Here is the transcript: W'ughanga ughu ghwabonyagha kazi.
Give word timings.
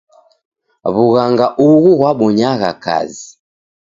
W'ughanga 0.95 1.45
ughu 1.67 1.91
ghwabonyagha 1.97 2.71
kazi. 2.83 3.25